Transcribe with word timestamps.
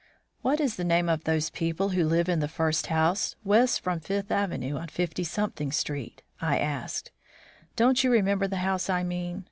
"What 0.41 0.59
is 0.59 0.77
the 0.77 0.83
name 0.83 1.07
of 1.09 1.25
those 1.25 1.51
people 1.51 1.89
who 1.89 2.03
live 2.07 2.27
in 2.27 2.39
the 2.39 2.47
first 2.47 2.87
house 2.87 3.35
west 3.43 3.81
from 3.81 3.99
Fifth 3.99 4.31
Avenue 4.31 4.77
on 4.77 4.87
Fifty 4.87 5.23
Street?" 5.23 6.23
I 6.41 6.57
asked. 6.57 7.11
"Don't 7.75 8.03
you 8.03 8.09
remember 8.11 8.47
the 8.47 8.57
house 8.65 8.89
I 8.89 9.03
mean? 9.03 9.39